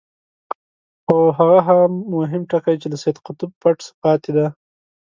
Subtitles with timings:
[1.03, 1.75] خو هغه
[2.13, 4.47] مهم ټکی چې له سید قطب پټ پاتې دی.